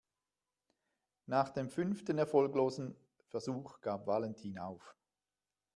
Nach 1.27 1.51
dem 1.51 1.69
fünften 1.69 2.17
erfolglosen 2.17 2.95
Versuch 3.27 3.79
gab 3.81 4.07
Valentin 4.07 4.57
auf. 4.57 4.95